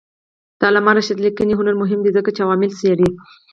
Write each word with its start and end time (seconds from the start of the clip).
د 0.59 0.61
علامه 0.69 0.91
رشاد 0.97 1.17
لیکنی 1.25 1.53
هنر 1.59 1.75
مهم 1.81 1.99
دی 2.03 2.11
ځکه 2.17 2.29
چې 2.35 2.43
عوامل 2.45 2.71
څېړي. 2.79 3.09